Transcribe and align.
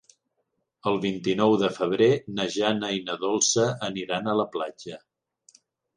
El 0.91 0.95
vint-i-nou 1.03 1.57
de 1.63 1.69
febrer 1.75 2.09
na 2.39 2.47
Jana 2.55 2.89
i 3.01 3.03
na 3.11 3.19
Dolça 3.27 3.67
aniran 3.89 4.29
a 4.29 4.35
la 4.41 4.51
platja. 4.57 4.99